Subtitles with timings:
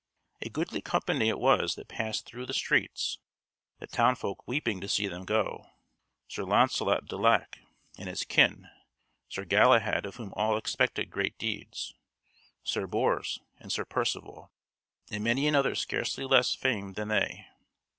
[0.41, 3.19] A goodly company it was that passed through the streets,
[3.77, 5.69] the townfolk weeping to see them go;
[6.27, 7.59] Sir Launcelot du Lac
[7.99, 8.67] and his kin,
[9.29, 11.93] Sir Galahad of whom all expected great deeds,
[12.63, 14.49] Sir Bors and Sir Percivale,
[15.11, 17.45] and many another scarcely less famed than they.